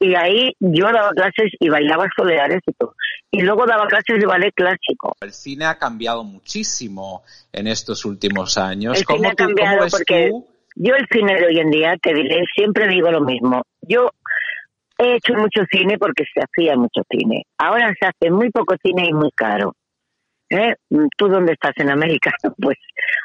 Y 0.00 0.14
ahí 0.16 0.52
yo 0.58 0.86
daba 0.92 1.10
clases 1.10 1.52
y 1.60 1.68
bailaba 1.68 2.06
soleares 2.16 2.60
y 2.66 2.72
todo. 2.72 2.94
Y 3.30 3.42
luego 3.42 3.66
daba 3.66 3.86
clases 3.86 4.18
de 4.18 4.26
ballet 4.26 4.52
clásico. 4.54 5.14
El 5.20 5.32
cine 5.32 5.66
ha 5.66 5.78
cambiado 5.78 6.24
muchísimo 6.24 7.22
en 7.52 7.66
estos 7.68 8.04
últimos 8.04 8.58
años. 8.58 8.98
El 8.98 9.04
¿Cómo, 9.04 9.18
cine 9.18 9.28
ha 9.28 9.30
tú- 9.32 9.44
cómo 9.44 9.54
cambiado 9.54 9.82
ves 9.84 9.92
porque 9.92 10.28
tú? 10.30 10.46
Yo 10.80 10.94
el 10.94 11.06
cine 11.10 11.34
de 11.34 11.46
hoy 11.46 11.58
en 11.58 11.70
día, 11.70 11.96
te 12.00 12.14
diré, 12.14 12.44
siempre 12.54 12.86
digo 12.86 13.10
lo 13.10 13.20
mismo. 13.20 13.62
Yo 13.82 14.10
he 14.96 15.16
hecho 15.16 15.34
mucho 15.34 15.62
cine 15.70 15.98
porque 15.98 16.24
se 16.32 16.40
hacía 16.40 16.76
mucho 16.76 17.02
cine. 17.10 17.42
Ahora 17.58 17.92
se 17.98 18.06
hace 18.06 18.30
muy 18.30 18.50
poco 18.50 18.76
cine 18.80 19.06
y 19.08 19.12
muy 19.12 19.30
caro. 19.32 19.74
¿Eh? 20.50 20.74
¿Tú 21.16 21.28
dónde 21.28 21.52
estás 21.52 21.72
en 21.76 21.90
América? 21.90 22.30
Pues 22.62 22.78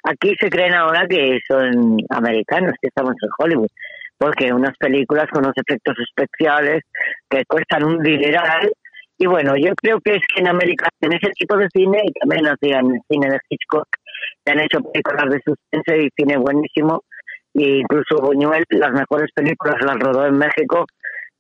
aquí 0.04 0.34
se 0.40 0.50
creen 0.50 0.74
ahora 0.74 1.08
que 1.08 1.40
son 1.48 1.98
americanos, 2.10 2.74
que 2.82 2.88
estamos 2.88 3.14
en 3.22 3.30
Hollywood. 3.38 3.70
Porque 4.18 4.52
unas 4.52 4.76
películas 4.78 5.28
con 5.32 5.44
unos 5.44 5.56
efectos 5.56 5.96
especiales 6.00 6.82
que 7.30 7.44
cuestan 7.46 7.84
un 7.84 8.02
dineral. 8.02 8.72
Y 9.18 9.28
bueno, 9.28 9.56
yo 9.56 9.74
creo 9.76 10.00
que 10.02 10.16
es 10.16 10.22
que 10.34 10.42
en 10.42 10.48
América 10.48 10.88
hacen 10.92 11.14
ese 11.14 11.32
tipo 11.34 11.56
de 11.56 11.68
cine 11.72 12.02
y 12.04 12.12
también 12.14 12.48
hacían 12.48 13.00
cine 13.08 13.30
de 13.30 13.40
Hitchcock, 13.48 13.88
que 14.44 14.52
han 14.52 14.60
hecho 14.60 14.80
películas 14.82 15.30
de 15.30 15.42
suspense 15.46 16.06
y 16.06 16.10
cine 16.18 16.38
buenísimo. 16.38 17.04
E 17.54 17.80
incluso 17.80 18.18
Buñuel, 18.22 18.66
las 18.70 18.92
mejores 18.92 19.30
películas 19.34 19.76
las 19.82 19.98
rodó 20.00 20.26
en 20.26 20.38
México 20.38 20.86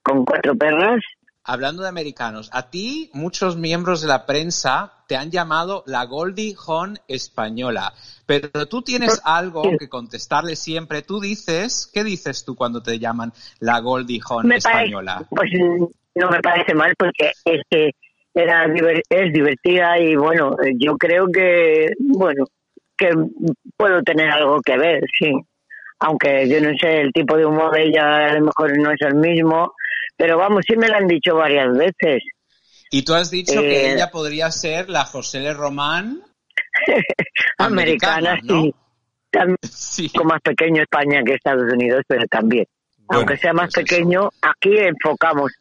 con 0.01 0.25
cuatro 0.25 0.55
perras. 0.55 1.01
Hablando 1.45 1.83
de 1.83 1.89
americanos, 1.89 2.49
a 2.53 2.69
ti 2.69 3.09
muchos 3.13 3.57
miembros 3.57 4.01
de 4.01 4.07
la 4.07 4.25
prensa 4.25 4.93
te 5.07 5.17
han 5.17 5.29
llamado 5.29 5.83
la 5.87 6.05
Goldie 6.05 6.55
Hawn 6.55 6.99
española, 7.07 7.93
pero 8.25 8.65
tú 8.67 8.81
tienes 8.81 9.21
algo 9.25 9.63
que 9.77 9.89
contestarle 9.89 10.55
siempre. 10.55 11.01
Tú 11.01 11.19
dices, 11.19 11.91
¿qué 11.93 12.05
dices 12.05 12.45
tú 12.45 12.55
cuando 12.55 12.81
te 12.81 12.97
llaman 12.97 13.33
la 13.59 13.79
Goldie 13.79 14.21
Hawn 14.25 14.47
me 14.47 14.59
parece, 14.61 14.83
española? 14.83 15.25
pues 15.29 15.51
no 16.15 16.29
me 16.29 16.39
parece 16.39 16.73
mal 16.75 16.93
porque 16.97 17.31
es 17.43 17.61
que 17.69 17.91
era 18.33 18.65
es 18.65 19.33
divertida 19.33 19.99
y 19.99 20.15
bueno, 20.15 20.55
yo 20.77 20.97
creo 20.97 21.27
que, 21.27 21.89
bueno, 21.99 22.45
que 22.97 23.09
puedo 23.77 24.01
tener 24.01 24.29
algo 24.29 24.61
que 24.61 24.77
ver, 24.77 25.01
sí. 25.19 25.31
Aunque 26.05 26.47
yo 26.49 26.59
no 26.61 26.71
sé, 26.79 26.99
el 27.01 27.11
tipo 27.13 27.37
de 27.37 27.45
humor 27.45 27.71
de 27.73 27.83
ella 27.85 28.27
a 28.29 28.33
lo 28.33 28.45
mejor 28.45 28.77
no 28.77 28.91
es 28.91 29.01
el 29.01 29.15
mismo, 29.15 29.73
pero 30.17 30.37
vamos, 30.37 30.63
sí 30.67 30.75
me 30.75 30.87
lo 30.89 30.97
han 30.97 31.07
dicho 31.07 31.35
varias 31.35 31.75
veces. 31.77 32.21
Y 32.91 33.03
tú 33.03 33.13
has 33.13 33.31
dicho 33.31 33.59
que 33.61 33.87
Eh, 33.87 33.93
ella 33.93 34.11
podría 34.11 34.51
ser 34.51 34.89
la 34.89 35.05
José 35.05 35.37
L. 35.39 35.53
Román 35.53 36.21
Americana, 37.57 38.31
americana, 38.33 38.39
¿no? 38.43 38.61
sí. 38.63 38.75
También 39.31 39.57
Sí. 39.63 40.11
más 40.25 40.41
pequeño 40.41 40.81
España 40.83 41.23
que 41.25 41.33
Estados 41.35 41.71
Unidos, 41.71 42.01
pero 42.07 42.25
también. 42.27 42.65
Bueno, 43.05 43.19
Aunque 43.21 43.37
sea 43.37 43.53
más 43.53 43.69
pues 43.73 43.85
eso. 43.85 43.95
pequeño, 43.95 44.29
aquí 44.41 44.77
enfocamos. 44.77 45.51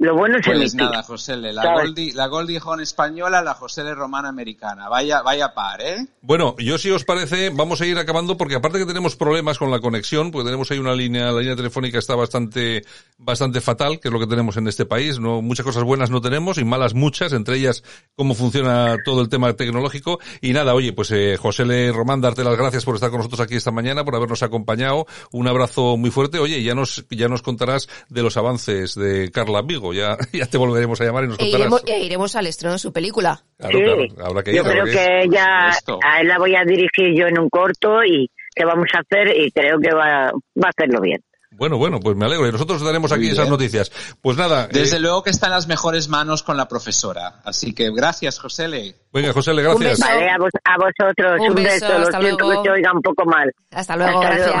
Lo 0.00 0.16
bueno 0.16 0.38
es 0.38 0.46
Pues 0.46 0.74
nada, 0.74 1.02
José 1.02 1.34
L. 1.34 1.52
La. 1.52 1.74
Goldie, 1.74 2.14
la 2.14 2.26
Goldie 2.26 2.58
Hawn 2.58 2.80
española, 2.80 3.42
la 3.42 3.52
José 3.52 3.82
L. 3.82 3.94
Román 3.94 4.24
americana. 4.24 4.88
Vaya, 4.88 5.20
vaya 5.20 5.52
par, 5.52 5.82
¿eh? 5.82 6.06
Bueno, 6.22 6.56
yo 6.58 6.78
si 6.78 6.90
os 6.90 7.04
parece, 7.04 7.50
vamos 7.50 7.82
a 7.82 7.86
ir 7.86 7.98
acabando 7.98 8.38
porque 8.38 8.54
aparte 8.54 8.78
que 8.78 8.86
tenemos 8.86 9.14
problemas 9.14 9.58
con 9.58 9.70
la 9.70 9.78
conexión, 9.78 10.30
porque 10.30 10.46
tenemos 10.46 10.70
ahí 10.70 10.78
una 10.78 10.94
línea, 10.94 11.30
la 11.30 11.40
línea 11.40 11.54
telefónica 11.54 11.98
está 11.98 12.14
bastante, 12.14 12.82
bastante 13.18 13.60
fatal, 13.60 14.00
que 14.00 14.08
es 14.08 14.12
lo 14.12 14.18
que 14.18 14.26
tenemos 14.26 14.56
en 14.56 14.68
este 14.68 14.86
país. 14.86 15.20
No, 15.20 15.42
muchas 15.42 15.66
cosas 15.66 15.84
buenas 15.84 16.10
no 16.10 16.22
tenemos 16.22 16.56
y 16.56 16.64
malas 16.64 16.94
muchas, 16.94 17.34
entre 17.34 17.56
ellas 17.56 17.84
cómo 18.16 18.34
funciona 18.34 18.96
todo 19.04 19.20
el 19.20 19.28
tema 19.28 19.52
tecnológico. 19.52 20.18
Y 20.40 20.54
nada, 20.54 20.74
oye, 20.74 20.92
pues 20.92 21.10
eh, 21.12 21.36
José. 21.36 21.60
Román, 21.92 22.22
darte 22.22 22.42
las 22.42 22.56
gracias 22.56 22.86
por 22.86 22.94
estar 22.94 23.10
con 23.10 23.18
nosotros 23.18 23.40
aquí 23.40 23.56
esta 23.56 23.70
mañana, 23.70 24.02
por 24.02 24.16
habernos 24.16 24.42
acompañado. 24.42 25.06
Un 25.30 25.46
abrazo 25.46 25.98
muy 25.98 26.10
fuerte. 26.10 26.38
Oye, 26.38 26.62
ya 26.62 26.74
nos, 26.74 27.04
ya 27.10 27.28
nos 27.28 27.42
contarás 27.42 27.86
de 28.08 28.22
los 28.22 28.38
avances 28.38 28.94
de 28.94 29.30
Carla 29.30 29.60
Vigo. 29.60 29.89
Ya, 29.92 30.16
ya 30.32 30.46
te 30.46 30.58
volveremos 30.58 31.00
a 31.00 31.04
llamar 31.04 31.24
y 31.24 31.28
nos 31.28 31.36
E 31.36 31.38
contarás. 31.42 31.60
iremos, 31.60 31.82
e 31.86 31.98
iremos 32.04 32.36
al 32.36 32.46
estreno 32.46 32.72
de 32.74 32.78
su 32.78 32.92
película. 32.92 33.42
Claro, 33.58 33.78
Sí. 33.78 33.84
claro, 34.14 34.30
habrá 34.30 34.42
que 34.42 34.50
ir. 34.50 34.56
Yo 34.56 34.64
creo 34.64 34.84
que 34.84 35.20
ella, 35.24 35.70
a 35.70 36.20
él 36.20 36.28
la 36.28 36.38
voy 36.38 36.54
a 36.56 36.64
dirigir 36.64 37.14
yo 37.16 37.26
en 37.26 37.38
un 37.38 37.48
corto 37.48 38.02
y 38.04 38.28
que 38.54 38.64
vamos 38.64 38.86
a 38.94 39.00
hacer 39.00 39.36
y 39.36 39.50
creo 39.52 39.78
que 39.78 39.92
va, 39.94 40.32
va 40.32 40.66
a 40.66 40.70
hacerlo 40.76 41.00
bien. 41.00 41.22
Bueno, 41.52 41.76
bueno, 41.78 41.98
pues 42.00 42.16
me 42.16 42.24
alegro. 42.24 42.48
Y 42.48 42.52
nosotros 42.52 42.80
daremos 42.82 43.12
aquí 43.12 43.28
esas 43.28 43.48
noticias. 43.50 43.90
Pues 44.22 44.36
nada. 44.36 44.66
Desde 44.68 44.96
eh, 44.96 45.00
luego 45.00 45.22
que 45.22 45.30
está 45.30 45.46
en 45.48 45.52
las 45.52 45.66
mejores 45.66 46.08
manos 46.08 46.42
con 46.42 46.56
la 46.56 46.68
profesora. 46.68 47.40
Así 47.44 47.74
que 47.74 47.90
gracias, 47.94 48.38
José 48.38 48.64
L. 48.66 48.94
Venga, 49.12 49.32
José, 49.32 49.52
le 49.52 49.68
Un 49.68 49.76
gracias. 49.78 49.98
beso. 49.98 50.10
Vale, 50.14 50.30
a, 50.30 50.38
vos- 50.38 50.50
a 50.64 50.76
vosotros 50.78 51.40
Un 51.40 51.48
un, 51.48 51.54
beso, 51.56 51.86
beso, 51.86 51.98
lo 51.98 52.04
hasta 52.06 52.20
siento 52.20 52.44
luego. 52.46 52.62
que 52.62 52.68
se 52.68 52.72
oiga 52.72 52.92
un 52.94 53.02
poco 53.02 53.24
mal. 53.26 53.52
Hasta 53.72 53.96
luego, 53.96 54.22
Hasta 54.22 54.36
luego. 54.36 54.54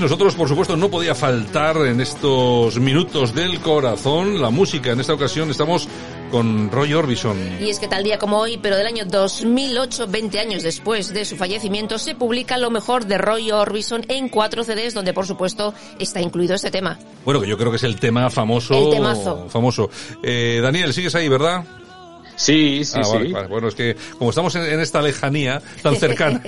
Y 0.00 0.02
nosotros, 0.02 0.34
por 0.34 0.48
supuesto, 0.48 0.78
no 0.78 0.90
podía 0.90 1.14
faltar 1.14 1.76
en 1.84 2.00
estos 2.00 2.80
minutos 2.80 3.34
del 3.34 3.60
corazón 3.60 4.40
la 4.40 4.48
música. 4.48 4.92
En 4.92 5.00
esta 5.00 5.12
ocasión 5.12 5.50
estamos 5.50 5.86
con 6.30 6.70
Roy 6.70 6.94
Orbison. 6.94 7.36
Y 7.60 7.68
es 7.68 7.78
que 7.78 7.86
tal 7.86 8.02
día 8.02 8.18
como 8.18 8.38
hoy, 8.38 8.56
pero 8.56 8.78
del 8.78 8.86
año 8.86 9.04
2008, 9.04 10.06
20 10.08 10.40
años 10.40 10.62
después 10.62 11.12
de 11.12 11.26
su 11.26 11.36
fallecimiento, 11.36 11.98
se 11.98 12.14
publica 12.14 12.56
lo 12.56 12.70
mejor 12.70 13.04
de 13.04 13.18
Roy 13.18 13.50
Orbison 13.50 14.02
en 14.08 14.30
cuatro 14.30 14.64
CDs, 14.64 14.94
donde 14.94 15.12
por 15.12 15.26
supuesto 15.26 15.74
está 15.98 16.22
incluido 16.22 16.54
este 16.54 16.70
tema. 16.70 16.98
Bueno, 17.26 17.38
que 17.42 17.46
yo 17.46 17.58
creo 17.58 17.70
que 17.70 17.76
es 17.76 17.84
el 17.84 18.00
tema 18.00 18.30
famoso. 18.30 18.72
El 18.72 18.88
temazo. 18.88 19.50
Famoso. 19.50 19.90
Eh, 20.22 20.60
Daniel, 20.62 20.94
¿sigues 20.94 21.14
ahí, 21.14 21.28
verdad? 21.28 21.62
Sí, 22.40 22.84
sí, 22.86 22.98
ah, 22.98 23.04
sí. 23.04 23.12
vale, 23.12 23.32
vale. 23.32 23.48
Bueno, 23.48 23.68
es 23.68 23.74
que 23.74 23.94
como 24.18 24.30
estamos 24.30 24.54
en, 24.54 24.62
en 24.64 24.80
esta 24.80 25.02
lejanía 25.02 25.60
tan 25.82 25.94
cercana, 26.00 26.40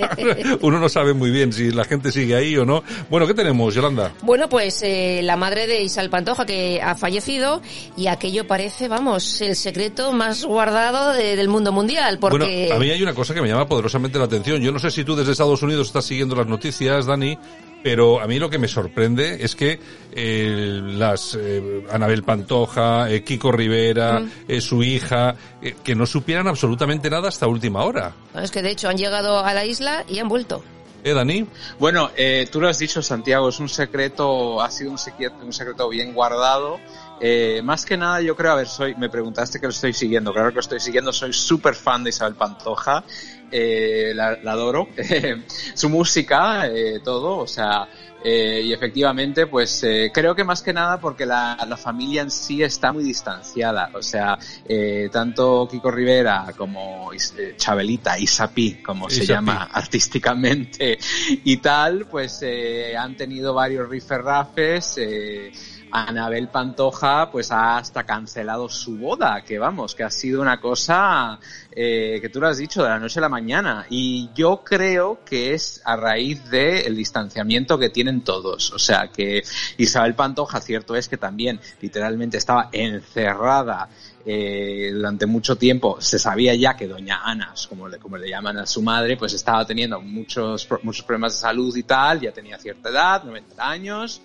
uno 0.61 0.79
no 0.79 0.89
sabe 0.89 1.13
muy 1.13 1.29
bien 1.29 1.53
si 1.53 1.71
la 1.71 1.83
gente 1.85 2.11
sigue 2.11 2.35
ahí 2.35 2.57
o 2.57 2.65
no. 2.65 2.83
Bueno, 3.11 3.27
¿qué 3.27 3.35
tenemos, 3.35 3.75
Yolanda? 3.75 4.11
Bueno, 4.23 4.49
pues 4.49 4.81
eh, 4.81 5.21
la 5.23 5.37
madre 5.37 5.67
de 5.67 5.83
Isabel 5.83 6.09
Pantoja 6.09 6.47
que 6.47 6.81
ha 6.81 6.95
fallecido 6.95 7.61
y 7.95 8.07
aquello 8.07 8.47
parece, 8.47 8.87
vamos, 8.87 9.39
el 9.41 9.55
secreto 9.55 10.11
más 10.13 10.43
guardado 10.45 11.13
de- 11.13 11.35
del 11.35 11.47
mundo 11.47 11.71
mundial, 11.71 12.17
porque 12.17 12.37
Bueno, 12.69 12.75
a 12.75 12.79
mí 12.79 12.89
hay 12.89 13.03
una 13.03 13.13
cosa 13.13 13.35
que 13.35 13.41
me 13.41 13.47
llama 13.47 13.67
poderosamente 13.67 14.17
la 14.17 14.25
atención. 14.25 14.61
Yo 14.61 14.71
no 14.71 14.79
sé 14.79 14.89
si 14.89 15.03
tú 15.03 15.15
desde 15.15 15.31
Estados 15.33 15.61
Unidos 15.61 15.87
estás 15.87 16.05
siguiendo 16.05 16.35
las 16.35 16.47
noticias, 16.47 17.05
Dani, 17.05 17.37
pero 17.83 18.21
a 18.21 18.27
mí 18.27 18.39
lo 18.39 18.49
que 18.49 18.57
me 18.57 18.67
sorprende 18.67 19.43
es 19.43 19.55
que 19.55 19.79
eh, 20.15 20.79
las 20.83 21.35
eh, 21.39 21.85
Anabel 21.91 22.23
Pantoja, 22.23 23.09
eh, 23.11 23.23
Kiko 23.23 23.51
Rivera, 23.51 24.19
Mm. 24.21 24.31
eh, 24.47 24.61
su 24.61 24.81
hija, 24.83 25.35
eh, 25.61 25.75
que 25.83 25.95
no 25.95 26.05
supieran 26.05 26.47
absolutamente 26.47 27.09
nada 27.09 27.27
hasta 27.29 27.47
última 27.47 27.83
hora. 27.83 28.13
es 28.41 28.51
que 28.51 28.61
de 28.61 28.69
hecho 28.71 28.87
han 28.89 28.97
llegado 28.97 29.39
a 29.43 29.53
la 29.53 29.65
isla 29.65 30.05
y 30.07 30.19
han 30.19 30.27
vuelto. 30.29 30.63
¿Eh, 31.03 31.13
Dani? 31.13 31.45
Bueno, 31.79 32.11
eh, 32.15 32.47
tú 32.49 32.61
lo 32.61 32.69
has 32.69 32.79
dicho, 32.79 33.01
Santiago, 33.01 33.49
es 33.49 33.59
un 33.59 33.67
secreto, 33.67 34.61
ha 34.61 34.71
sido 34.71 34.89
un 34.91 34.97
secreto, 34.97 35.35
un 35.43 35.51
secreto 35.51 35.89
bien 35.89 36.13
guardado. 36.13 36.79
Eh, 37.19 37.61
más 37.63 37.85
que 37.85 37.97
nada, 37.97 38.21
yo 38.21 38.35
creo, 38.37 38.53
a 38.53 38.55
ver, 38.55 38.67
soy, 38.67 38.95
me 38.95 39.09
preguntaste 39.09 39.59
que 39.59 39.65
lo 39.65 39.71
estoy 39.71 39.93
siguiendo, 39.93 40.31
claro 40.31 40.49
que 40.49 40.55
lo 40.55 40.61
estoy 40.61 40.79
siguiendo, 40.79 41.11
soy 41.11 41.33
súper 41.33 41.75
fan 41.75 42.03
de 42.05 42.09
Isabel 42.11 42.35
Pantoja, 42.35 43.03
eh, 43.53 44.11
la, 44.15 44.37
la 44.41 44.51
adoro, 44.53 44.89
su 45.73 45.89
música, 45.89 46.67
eh, 46.67 46.99
todo, 47.03 47.37
o 47.37 47.47
sea, 47.47 47.87
eh, 48.23 48.61
y 48.63 48.71
efectivamente, 48.71 49.47
pues 49.47 49.83
eh, 49.83 50.09
creo 50.13 50.33
que 50.33 50.45
más 50.45 50.61
que 50.61 50.71
nada 50.71 50.97
porque 50.99 51.25
la, 51.25 51.57
la 51.67 51.75
familia 51.75 52.21
en 52.21 52.31
sí 52.31 52.63
está 52.63 52.93
muy 52.93 53.03
distanciada, 53.03 53.91
o 53.93 54.01
sea, 54.01 54.39
eh, 54.65 55.09
tanto 55.11 55.67
Kiko 55.69 55.91
Rivera 55.91 56.45
como 56.55 57.11
Chabelita, 57.57 58.17
Isapi, 58.17 58.75
como 58.75 59.09
se 59.09 59.25
llama 59.25 59.63
artísticamente 59.73 60.97
y 61.43 61.57
tal, 61.57 62.05
pues 62.05 62.39
eh, 62.43 62.95
han 62.95 63.17
tenido 63.17 63.53
varios 63.53 63.89
riferrafes. 63.89 64.97
Eh, 64.99 65.51
Anabel 65.95 66.47
Pantoja 66.47 67.29
pues 67.31 67.51
ha 67.51 67.77
hasta 67.77 68.03
cancelado 68.03 68.67
su 68.67 68.97
boda, 68.97 69.43
que 69.43 69.59
vamos, 69.59 69.93
que 69.93 70.03
ha 70.03 70.09
sido 70.09 70.41
una 70.41 70.59
cosa 70.59 71.39
eh, 71.71 72.17
que 72.19 72.29
tú 72.29 72.41
lo 72.41 72.47
has 72.47 72.57
dicho 72.57 72.81
de 72.81 72.89
la 72.89 72.97
noche 72.97 73.19
a 73.19 73.21
la 73.21 73.29
mañana. 73.29 73.85
Y 73.91 74.31
yo 74.33 74.63
creo 74.63 75.19
que 75.23 75.53
es 75.53 75.81
a 75.85 75.95
raíz 75.95 76.49
del 76.49 76.95
distanciamiento 76.95 77.77
que 77.77 77.89
tienen 77.89 78.21
todos. 78.21 78.71
O 78.73 78.79
sea 78.79 79.09
que 79.09 79.43
Isabel 79.77 80.15
Pantoja, 80.15 80.59
cierto 80.61 80.95
es 80.95 81.07
que 81.07 81.17
también 81.17 81.59
literalmente 81.79 82.37
estaba 82.37 82.69
encerrada 82.71 83.87
eh, 84.25 84.91
durante 84.93 85.25
mucho 85.25 85.57
tiempo 85.57 85.97
se 85.99 86.17
sabía 86.17 86.55
ya 86.55 86.77
que 86.77 86.87
doña 86.87 87.21
Ana, 87.25 87.53
como 87.67 87.89
le, 87.89 87.97
como 87.99 88.17
le 88.17 88.29
llaman 88.29 88.57
a 88.57 88.65
su 88.65 88.81
madre, 88.81 89.17
pues 89.17 89.33
estaba 89.33 89.65
teniendo 89.65 89.99
muchos, 89.99 90.65
muchos 90.81 91.03
problemas 91.03 91.33
de 91.33 91.39
salud 91.39 91.75
y 91.75 91.83
tal, 91.83 92.21
ya 92.21 92.31
tenía 92.31 92.57
cierta 92.57 92.89
edad, 92.89 93.23
90 93.25 93.69
años, 93.69 94.21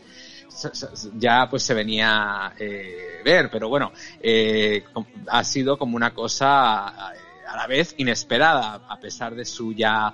ya 1.18 1.48
pues 1.48 1.62
se 1.62 1.74
venía 1.74 2.52
eh, 2.58 3.20
ver, 3.24 3.50
pero 3.50 3.68
bueno, 3.68 3.92
eh, 4.20 4.84
ha 5.28 5.44
sido 5.44 5.78
como 5.78 5.96
una 5.96 6.12
cosa 6.12 7.12
eh, 7.14 7.18
a 7.48 7.56
la 7.56 7.66
vez 7.66 7.94
inesperada, 7.98 8.82
a 8.88 9.00
pesar 9.00 9.34
de 9.34 9.44
su 9.44 9.72
ya 9.72 10.12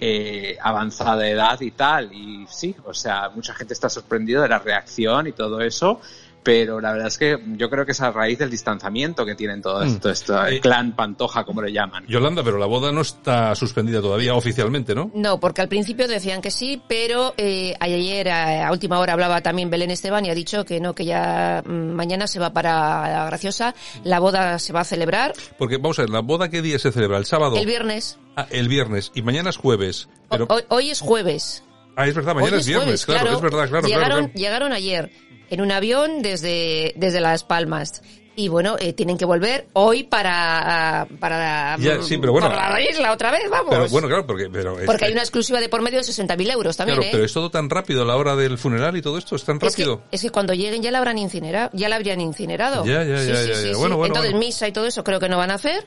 eh, 0.00 0.56
avanzada 0.60 1.28
edad 1.28 1.60
y 1.60 1.70
tal, 1.70 2.12
y 2.12 2.46
sí, 2.48 2.74
o 2.84 2.92
sea, 2.92 3.30
mucha 3.30 3.54
gente 3.54 3.74
está 3.74 3.88
sorprendida 3.88 4.42
de 4.42 4.48
la 4.48 4.58
reacción 4.58 5.26
y 5.28 5.32
todo 5.32 5.60
eso, 5.60 6.00
pero 6.44 6.80
la 6.80 6.92
verdad 6.92 7.08
es 7.08 7.18
que 7.18 7.38
yo 7.56 7.68
creo 7.70 7.84
que 7.86 7.92
es 7.92 8.00
a 8.02 8.12
raíz 8.12 8.38
del 8.38 8.50
distanciamiento 8.50 9.24
que 9.26 9.34
tienen 9.34 9.62
todo 9.62 9.80
Mm. 9.82 9.88
esto, 9.88 10.10
esto 10.10 10.44
el 10.46 10.54
Eh, 10.54 10.60
clan 10.60 10.94
Pantoja, 10.94 11.42
como 11.44 11.62
le 11.62 11.72
llaman. 11.72 12.04
Yolanda, 12.06 12.42
pero 12.44 12.58
la 12.58 12.66
boda 12.66 12.92
no 12.92 13.00
está 13.00 13.54
suspendida 13.54 14.00
todavía 14.02 14.34
oficialmente, 14.34 14.94
¿no? 14.94 15.10
No, 15.14 15.40
porque 15.40 15.62
al 15.62 15.68
principio 15.68 16.06
decían 16.06 16.42
que 16.42 16.50
sí, 16.50 16.80
pero 16.86 17.34
eh, 17.38 17.74
ayer 17.80 18.28
a, 18.28 18.68
a 18.68 18.72
última 18.72 18.98
hora 19.00 19.14
hablaba 19.14 19.40
también 19.40 19.70
Belén 19.70 19.90
Esteban 19.90 20.24
y 20.26 20.30
ha 20.30 20.34
dicho 20.34 20.64
que 20.64 20.80
no, 20.80 20.94
que 20.94 21.06
ya 21.06 21.62
mm, 21.66 21.70
mañana 21.94 22.26
se 22.26 22.38
va 22.38 22.52
para 22.52 23.08
la 23.08 23.24
Graciosa, 23.26 23.74
la 24.04 24.20
boda 24.20 24.58
se 24.58 24.72
va 24.74 24.80
a 24.80 24.84
celebrar 24.84 25.32
Porque 25.58 25.78
vamos 25.78 25.98
a 25.98 26.02
ver, 26.02 26.10
¿la 26.10 26.20
boda 26.20 26.50
qué 26.50 26.60
día 26.60 26.78
se 26.78 26.92
celebra? 26.92 27.16
¿El 27.18 27.24
sábado? 27.24 27.56
el 27.56 27.64
viernes. 27.66 28.18
Ah, 28.36 28.46
el 28.50 28.68
viernes. 28.68 29.12
Y 29.14 29.22
mañana 29.22 29.48
es 29.50 29.56
jueves. 29.56 30.08
Pero... 30.28 30.46
Hoy, 30.50 30.62
hoy 30.68 30.90
es 30.90 31.00
jueves. 31.00 31.64
Ah, 31.96 32.06
es 32.06 32.14
verdad, 32.14 32.34
mañana 32.34 32.54
Hoy 32.54 32.60
es 32.60 32.66
viernes, 32.66 33.04
jueves, 33.04 33.22
claro, 33.22 33.36
es 33.36 33.40
verdad, 33.42 33.68
claro, 33.68 33.86
llegaron, 33.86 34.08
claro, 34.08 34.26
claro. 34.26 34.32
llegaron 34.34 34.72
ayer 34.72 35.10
en 35.54 35.60
un 35.62 35.72
avión 35.72 36.22
desde, 36.22 36.92
desde 36.96 37.20
Las 37.20 37.44
Palmas. 37.44 38.02
Y 38.36 38.48
bueno, 38.48 38.74
eh, 38.80 38.92
tienen 38.92 39.16
que 39.16 39.24
volver 39.24 39.68
hoy 39.74 40.02
para, 40.02 41.06
para, 41.20 41.76
Ya, 41.78 42.02
sí, 42.02 42.18
pero 42.18 42.32
bueno, 42.32 42.48
para 42.48 42.68
la 42.72 42.80
isla 42.80 43.12
otra 43.12 43.30
vez, 43.30 43.48
vamos. 43.48 43.68
Pero 43.70 43.88
bueno, 43.90 44.08
claro, 44.08 44.26
porque... 44.26 44.50
Pero 44.50 44.76
porque 44.84 45.04
hay 45.04 45.12
una 45.12 45.20
exclusiva 45.20 45.60
de 45.60 45.68
por 45.68 45.82
medio 45.82 46.00
de 46.00 46.04
60.000 46.04 46.50
euros 46.52 46.76
también, 46.76 46.96
Claro, 46.96 47.08
¿eh? 47.08 47.12
pero 47.12 47.24
es 47.24 47.32
todo 47.32 47.48
tan 47.52 47.70
rápido 47.70 48.02
a 48.02 48.04
la 48.04 48.16
hora 48.16 48.34
del 48.34 48.58
funeral 48.58 48.96
y 48.96 49.02
todo 49.02 49.18
esto, 49.18 49.36
es 49.36 49.44
tan 49.44 49.58
Es 49.62 49.76
que, 49.76 49.82
rápido. 49.84 50.02
es 50.10 50.20
que 50.20 50.30
cuando 50.30 50.52
lleguen 50.52 50.82
ya 50.82 50.90
la 50.90 50.98
habrán 50.98 51.16
incinerado, 51.16 51.70
ya 51.74 51.88
la 51.88 51.94
habrían 51.94 52.20
incinerado. 52.20 52.84
Ya, 52.84 53.04
ya, 53.04 53.22
ya, 53.22 53.34
ya, 53.34 53.44
ya. 53.44 53.76
Bueno, 53.76 53.96
bueno, 53.96 54.06
Entonces 54.06 54.32
bueno. 54.32 54.46
misa 54.46 54.66
y 54.66 54.72
todo 54.72 54.86
eso 54.86 55.04
creo 55.04 55.20
que 55.20 55.28
no 55.28 55.36
van 55.38 55.52
a 55.52 55.54
hacer. 55.54 55.86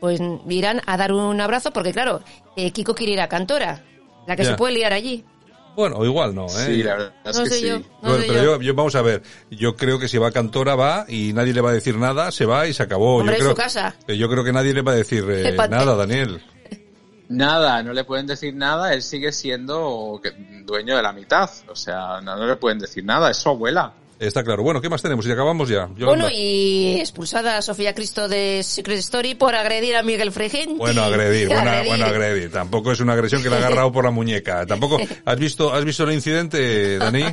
Pues 0.00 0.18
irán 0.48 0.80
a 0.86 0.96
dar 0.96 1.12
un 1.12 1.38
abrazo 1.42 1.72
porque 1.74 1.92
claro, 1.92 2.22
eh, 2.56 2.70
Kiko 2.72 2.94
quiere 2.94 3.12
ir 3.12 3.20
a 3.20 3.28
Cantora, 3.28 3.84
la 4.26 4.34
que 4.34 4.46
se 4.46 4.54
puede 4.54 4.72
liar 4.72 4.94
allí. 4.94 5.26
Bueno, 5.74 5.96
o 5.96 6.04
igual 6.04 6.34
no, 6.34 6.46
¿eh? 6.46 6.66
Sí, 6.66 6.82
la 6.82 6.96
verdad 6.96 7.12
es 7.24 7.36
No 7.38 7.44
que 7.44 7.50
sé 7.50 7.56
sí. 7.60 7.66
yo. 7.68 7.78
No 7.78 7.84
Bueno, 8.02 8.16
pero 8.26 8.34
yo. 8.34 8.42
yo, 8.56 8.60
yo- 8.60 8.74
vamos 8.74 8.94
a 8.94 9.02
ver, 9.02 9.22
yo 9.50 9.74
creo 9.76 9.98
que 9.98 10.06
si 10.08 10.18
va 10.18 10.28
a 10.28 10.32
Cantora 10.32 10.74
va 10.74 11.06
y 11.08 11.32
nadie 11.32 11.54
le 11.54 11.60
va 11.62 11.70
a 11.70 11.72
decir 11.74 11.96
nada, 11.96 12.30
se 12.30 12.44
va 12.44 12.66
y 12.66 12.74
se 12.74 12.82
acabó. 12.82 13.16
Hombre, 13.18 13.34
yo 13.34 13.38
creo, 13.40 13.50
su 13.50 13.56
casa. 13.56 13.94
Yo 14.06 14.28
creo 14.28 14.44
que 14.44 14.52
nadie 14.52 14.74
le 14.74 14.82
va 14.82 14.92
a 14.92 14.96
decir 14.96 15.24
eh, 15.30 15.56
nada, 15.70 15.94
Daniel. 15.96 16.42
Nada, 17.28 17.82
no 17.82 17.94
le 17.94 18.04
pueden 18.04 18.26
decir 18.26 18.54
nada, 18.54 18.92
él 18.92 19.00
sigue 19.02 19.32
siendo 19.32 20.20
dueño 20.66 20.96
de 20.96 21.02
la 21.02 21.12
mitad, 21.14 21.48
o 21.68 21.74
sea, 21.74 22.20
no, 22.20 22.36
no 22.36 22.46
le 22.46 22.56
pueden 22.56 22.78
decir 22.78 23.04
nada, 23.04 23.30
es 23.30 23.38
su 23.38 23.48
abuela. 23.48 23.94
Está 24.22 24.44
claro. 24.44 24.62
Bueno, 24.62 24.80
¿qué 24.80 24.88
más 24.88 25.02
tenemos? 25.02 25.26
Y 25.26 25.32
acabamos 25.32 25.68
ya. 25.68 25.88
Yolanda. 25.96 26.06
Bueno, 26.06 26.28
y 26.32 27.00
expulsada 27.00 27.60
Sofía 27.60 27.92
Cristo 27.92 28.28
de 28.28 28.62
Secret 28.62 28.98
Story 28.98 29.34
por 29.34 29.56
agredir 29.56 29.96
a 29.96 30.04
Miguel 30.04 30.30
Frigenti. 30.30 30.74
Bueno, 30.74 31.02
agredir, 31.02 31.48
bueno, 31.48 32.04
agredir. 32.06 32.52
Tampoco 32.52 32.92
es 32.92 33.00
una 33.00 33.14
agresión 33.14 33.42
que 33.42 33.50
le 33.50 33.56
ha 33.56 33.58
agarrado 33.58 33.90
por 33.90 34.04
la 34.04 34.12
muñeca. 34.12 34.64
Tampoco, 34.64 34.98
¿has 35.24 35.38
visto, 35.38 35.74
has 35.74 35.84
visto 35.84 36.04
el 36.04 36.12
incidente, 36.12 36.98
Dani? 36.98 37.24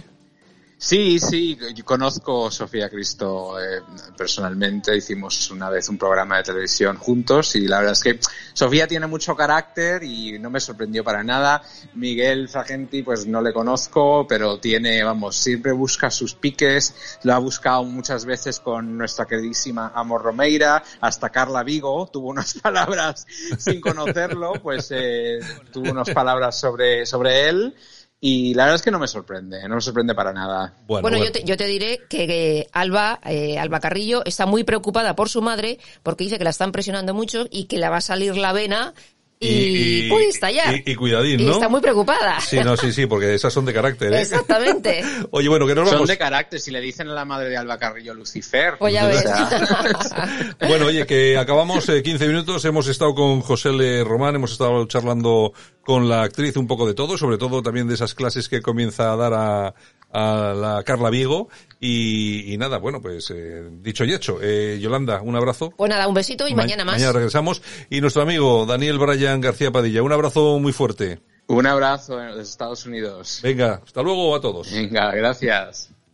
Sí, 0.82 1.20
sí, 1.20 1.58
conozco 1.84 2.48
a 2.48 2.52
Sofía 2.52 2.90
Cristo 2.90 3.60
eh, 3.60 3.82
personalmente, 4.16 4.96
hicimos 4.96 5.52
una 5.52 5.70
vez 5.70 5.90
un 5.90 5.98
programa 5.98 6.38
de 6.38 6.44
televisión 6.44 6.96
juntos 6.96 7.58
y 7.58 7.68
la 7.68 7.80
verdad 7.80 7.92
es 7.92 8.02
que 8.02 8.20
Sofía 8.54 8.88
tiene 8.88 9.06
mucho 9.06 9.36
carácter 9.36 10.02
y 10.04 10.40
no 10.40 10.50
me 10.50 10.62
sorprendió 10.62 11.04
para 11.04 11.22
nada. 11.22 11.62
Miguel 11.96 12.48
Fragenti 12.48 13.04
pues 13.04 13.28
no 13.28 13.42
le 13.42 13.52
conozco, 13.52 14.26
pero 14.26 14.58
tiene, 14.62 15.04
vamos, 15.04 15.36
siempre 15.36 15.74
busca 15.74 16.10
sus 16.10 16.34
piques, 16.34 17.20
lo 17.24 17.34
ha 17.34 17.40
buscado 17.40 17.84
muchas 17.84 18.24
veces 18.24 18.62
con 18.62 18.98
nuestra 18.98 19.26
queridísima 19.26 19.92
Amor 19.94 20.24
Romeira, 20.24 20.82
hasta 21.02 21.30
Carla 21.30 21.64
Vigo 21.64 22.08
tuvo 22.08 22.30
unas 22.30 22.54
palabras 22.62 23.28
sin 23.58 23.82
conocerlo, 23.82 24.54
pues 24.64 24.88
eh, 24.92 25.40
tuvo 25.74 25.92
unas 25.92 26.10
palabras 26.12 26.58
sobre, 26.58 27.06
sobre 27.06 27.50
él. 27.50 27.76
Y 28.22 28.54
la 28.54 28.64
verdad 28.64 28.76
es 28.76 28.82
que 28.82 28.92
no 28.92 29.00
me 29.00 29.08
sorprende, 29.08 29.66
no 29.70 29.76
me 29.76 29.82
sorprende 29.82 30.14
para 30.14 30.34
nada. 30.34 30.74
Bueno, 30.88 31.18
Yo, 31.18 31.32
te, 31.32 31.44
yo, 31.46 31.56
te, 31.56 31.68
diré 31.68 32.02
que, 32.10 32.68
Alba, 32.74 33.22
eh, 33.26 33.58
Alba 33.58 33.80
Carrillo 33.80 34.24
está 34.26 34.46
muy 34.46 34.66
preocupada 34.66 35.16
por 35.16 35.30
su 35.30 35.42
madre 35.42 35.80
porque 36.04 36.26
dice 36.26 36.38
que 36.38 36.44
la 36.44 36.50
están 36.50 36.74
presionando 36.74 37.14
mucho 37.14 37.46
y 37.50 37.66
que 37.66 37.78
le 37.78 37.88
va 37.88 37.98
a 37.98 38.02
salir 38.02 38.36
la 38.36 38.52
vena 38.52 38.94
y, 39.42 40.10
puede 40.10 40.28
estallar. 40.28 40.82
Y, 40.86 40.96
cuidadín, 40.96 41.38
¿no? 41.38 41.48
Y 41.48 41.50
está 41.52 41.70
muy 41.70 41.80
preocupada. 41.80 42.42
Sí, 42.42 42.60
no, 42.60 42.76
sí, 42.76 42.92
sí, 42.92 43.06
porque 43.06 43.34
esas 43.34 43.54
son 43.54 43.64
de 43.64 43.74
carácter, 43.74 44.12
¿eh? 44.14 44.22
Exactamente. 44.22 45.02
Oye, 45.32 45.48
bueno, 45.48 45.66
que 45.66 45.76
nos 45.76 45.86
vamos. 45.86 46.00
Son 46.00 46.08
de 46.08 46.18
carácter, 46.18 46.60
si 46.60 46.72
le 46.72 46.82
dicen 46.82 47.08
a 47.08 47.14
la 47.14 47.24
madre 47.24 47.50
de 47.50 47.56
Alba 47.56 47.78
Carrillo 47.78 48.14
Lucifer. 48.14 48.76
Pues 48.78 48.94
ya 48.94 49.08
ves. 49.08 49.24
bueno, 50.68 50.88
oye, 50.88 51.06
que 51.06 51.38
acabamos 51.38 51.86
15 51.86 52.24
eh, 52.24 52.28
minutos, 52.28 52.66
hemos 52.66 52.88
estado 52.88 53.16
con 53.16 53.40
José 53.40 53.72
Le 53.72 54.04
Román, 54.04 54.36
hemos 54.36 54.52
estado 54.52 54.86
charlando 54.88 55.54
con 55.84 56.10
la 56.10 56.24
actriz 56.24 56.58
un 56.58 56.68
poco 56.68 56.86
de 56.86 56.94
todo, 56.94 57.18
sobre 57.18 57.38
todo 57.38 57.62
también 57.62 57.88
de 57.88 57.94
esas 57.94 58.14
clases 58.14 58.50
que 58.50 58.62
comienza 58.62 59.14
a 59.14 59.16
dar 59.16 59.34
a, 59.34 59.74
a 60.12 60.54
la 60.56 60.84
Carla 60.84 61.10
Vigo 61.10 61.50
y, 61.80 62.56
nada, 62.58 62.78
bueno, 62.78 63.02
pues 63.02 63.32
eh, 63.32 63.70
dicho 63.72 64.04
y 64.04 64.14
hecho. 64.14 64.40
Eh, 64.42 64.80
Yolanda, 64.82 65.22
un 65.22 65.36
abrazo. 65.36 65.72
Pues 65.76 65.90
nada, 65.90 66.08
un 66.08 66.14
besito 66.14 66.48
y 66.48 66.56
mañana 66.56 66.84
más. 66.84 66.96
Mañana 66.96 67.14
regresamos. 67.14 67.62
Y 67.90 68.02
nuestro 68.02 68.22
amigo 68.22 68.66
Daniel 68.66 68.98
Bryan 68.98 69.40
García 69.40 69.72
Padilla, 69.72 70.04
un 70.04 70.12
abrazo 70.12 70.60
muy 70.60 70.74
fuerte. 70.74 71.20
Un 71.48 71.66
abrazo 71.66 72.18
desde 72.18 72.42
Estados 72.42 72.86
Unidos. 72.86 73.40
Venga, 73.42 73.82
hasta 73.86 74.02
luego 74.04 74.36
a 74.36 74.42
todos. 74.42 74.72
Venga, 74.72 75.12
gracias. 75.12 75.90